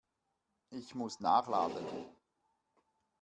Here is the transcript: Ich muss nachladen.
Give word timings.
Ich 0.71 0.95
muss 0.95 1.19
nachladen. 1.19 1.85